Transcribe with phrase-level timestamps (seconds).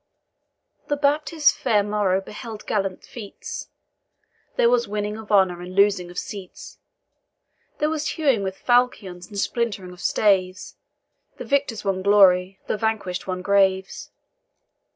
[0.87, 3.69] The Baptist's fair morrow beheld gallant feats
[4.55, 6.79] There was winning of honour and losing of seats;
[7.77, 10.75] There was hewing with falchions and splintering of staves
[11.37, 14.09] The victors won glory, the vanquish'd won graves.